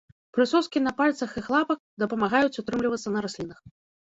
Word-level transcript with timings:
Прысоскі 0.35 0.81
на 0.85 0.93
пальцах 1.01 1.35
іх 1.41 1.49
лапак 1.57 1.79
дапамагаюць 2.05 2.59
утрымлівацца 2.63 3.15
на 3.15 3.19
раслінах. 3.29 3.63